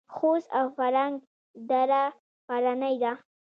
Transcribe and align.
خوست 0.15 0.49
او 0.59 0.65
فرنګ 0.75 1.15
دره 1.69 2.03
غرنۍ 2.49 2.95
ده؟ 3.03 3.11